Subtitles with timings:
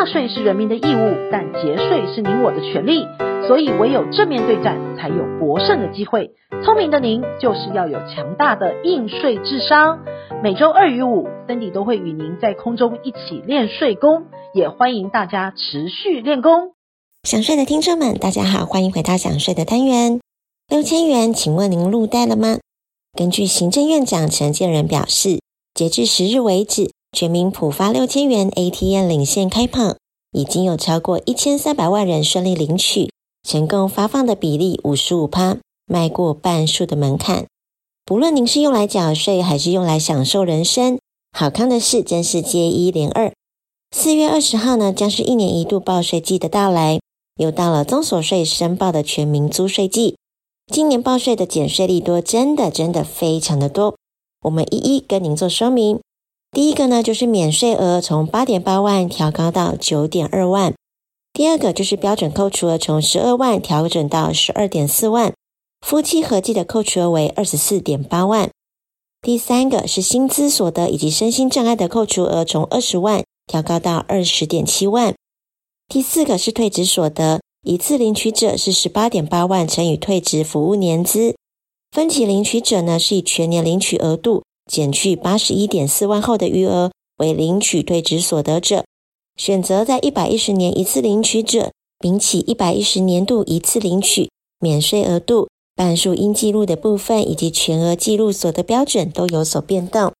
[0.00, 3.04] 纳税是人民的义务，但节税是您我的权利。
[3.46, 6.30] 所以唯有正面对战，才有博胜的机会。
[6.64, 9.98] 聪明的您，就是要有强大的应税智商。
[10.42, 16.72] 每周二与五，Cindy 都会与您在空中一起练税功，也欢迎大家持续练功。
[17.24, 20.18] 想税的听众们，大家好，欢迎回到想税的单元。
[20.70, 22.56] 六千元，请问您入袋了吗？
[23.14, 25.40] 根据行政院长陈建仁表示，
[25.74, 29.96] 截至十日为止，全民普发六千元 ATM 领现开跑，
[30.32, 33.10] 已经有超过一千三百万人顺利领取。
[33.42, 37.46] 成功发放的比例五十五趴，迈过半数的门槛。
[38.04, 40.98] 不论您是用来缴税，还是用来享受人生，
[41.32, 43.32] 好康的事真是接一连二。
[43.90, 47.00] 四月二十号呢，将是一年一度报税季的到来，
[47.36, 50.16] 又到了综所税申报的全民租税季。
[50.70, 53.96] 今年报税的减税利多，真的真的非常的多。
[54.42, 55.98] 我们一一跟您做说明。
[56.52, 60.74] 第一个呢，就是免税额从八点八万调高到九点二万。
[61.32, 65.32] 第二个就是标准扣除额从十二万调整到十二点四万，
[65.86, 68.50] 夫妻合计的扣除额为二十四点八万。
[69.22, 75.14] 第三个是薪资所得以及身心障碍的扣除额从二十万调高到二十点七万。
[75.86, 81.36] 第四个是退职所得，一次领取者是十八点八万乘以退职服务年资，
[81.92, 88.84] 分期领取者呢是以全年领取额度减去八十一点四万后的余额为领取退职所得者。
[89.36, 100.12] 选择在一百一十年一次领取者，比起一百一十年度一次领取，免税额度、半数应记录的部分以及全额记录所得标准都有所变动。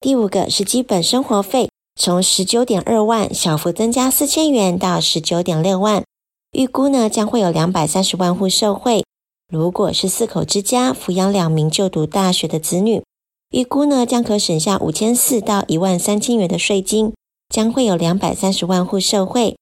[0.00, 6.04] 第五个是基本生活费，从十九点二万小幅增加四千元到十九点六万，
[6.52, 9.04] 预估呢将会有两百三十万户受惠。
[9.48, 13.02] 如果是四口之家，抚养两名就读大学的子女，
[13.50, 17.12] 预估呢将可省下五千四到一万三千元的税金。
[17.48, 19.56] 将会有两百三十万户受惠。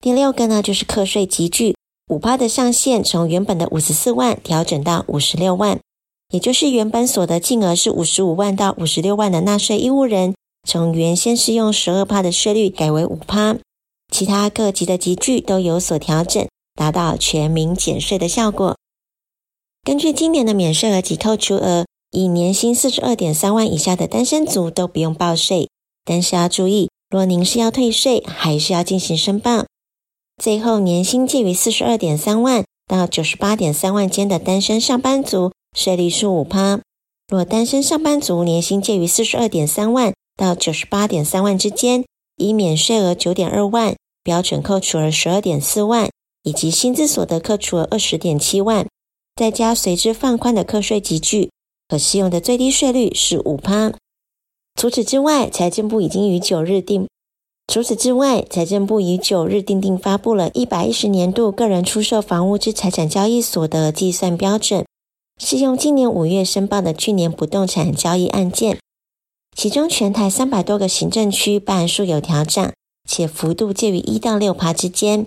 [0.00, 1.74] 第六个呢，就是课税级距
[2.06, 5.80] 五趴的上限，从原本的五十四万调整到五十六万，
[6.32, 13.56] 也就是原本所得净额是五十五万到五十六万的纳税义务人，从原先适用十二趴的税率改为五趴。
[14.12, 18.76] 其他各级的级距都有所调整，达到全民减税的效果。
[19.82, 25.68] 根据今年的免税额及扣除额，以年薪四十二点三万以下的单身族都不用报税，
[26.04, 26.88] 但是要注意。
[27.08, 29.64] 若您是要退税，还是要进行申报？
[30.40, 36.80] 最后，年薪介于四十二点三万到九十八点三万间的单身上班族，税率是五趴。
[37.28, 42.04] 若单身上班族年薪介于四十二点三万到九十八点三万之间，
[42.36, 43.94] 以免税额九点二万、
[44.24, 46.08] 标准扣除额十二点四万
[46.42, 48.86] 以及薪资所得扣除额二十点七万，
[49.36, 51.50] 再加随之放宽的课税级距，
[51.90, 53.92] 可适用的最低税率是五趴。
[54.80, 57.08] 除此之外，财政部已经于九日定。
[57.66, 64.86] 除此之外，财政部于九日订定发布了一百一十年度个人出售房屋之财产交易所得计算标准，
[65.42, 68.78] 适用今年五月申报的去年不动产交易案件。
[69.56, 72.72] 其中，全台三百多个行政区半数有调整，
[73.08, 75.26] 且幅度介于一到六趴之间。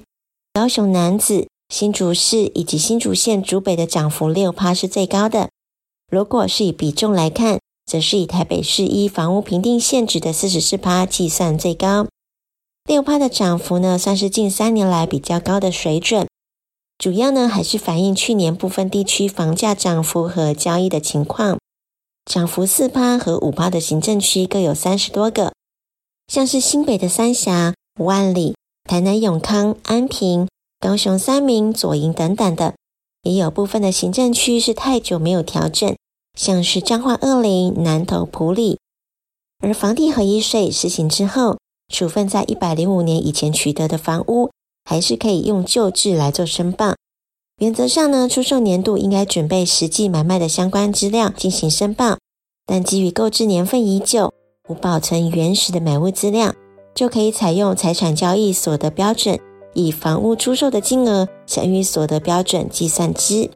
[0.53, 5.49] 高雄南子、新竹市以及新竹县竹北的涨幅六趴是最高的。
[6.13, 12.05] 如果是以比重来看，则是以台北市一房屋评定现值的四十四趴计算最高，
[12.85, 16.27] 六趴的涨幅呢，算是近三年来比较高的水准。
[16.99, 21.57] 主要呢还是反映去年部分地区房价涨幅和交易的情况。
[22.25, 25.51] 涨幅四趴和五趴的行政区各有三十多个，
[26.27, 28.55] 像是新北的三峡、万里、
[28.87, 30.47] 台南永康、安平、
[30.79, 32.75] 高雄三民、左营等等的，
[33.23, 35.91] 也有部分的行政区是太久没有调整。
[36.37, 38.79] 像是彰化二林、南投埔里，
[39.61, 41.59] 而房地合一税实行之后，
[41.93, 44.49] 处分在一百零五年以前取得的房屋，
[44.83, 46.95] 还是可以用旧制来做申报。
[47.59, 52.17] 原则上呢，出售年度应该准备实际买卖的相关资料进行申报，
[52.65, 54.33] 但基于购置年份已久，
[54.67, 56.55] 无保存原始的买屋资料，
[56.95, 59.39] 就可以采用财产交易所得标准，
[59.75, 63.51] 以房屋出售的金额乘以所得标准计算之。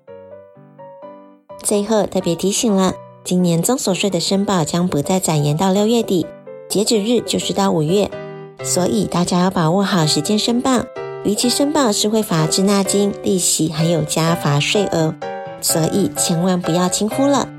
[1.68, 2.94] 最后特别提醒了，
[3.26, 6.26] 今年增所税的申报将不再展延到六月底，
[6.70, 8.10] 截止日就是到五月，
[8.64, 10.84] 所以大家要把握好时间申报。
[11.26, 15.14] 逾期申报是会罚滞纳金、利息，还有加罚税额，
[15.60, 17.50] 所以千万不要轻忽了。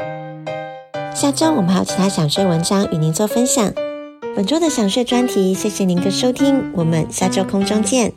[1.15, 3.75] 下周我们还有其他想税文章与您做分享，
[4.35, 8.15] 本周的想税专题，谢谢您的收听，我们下周空中见。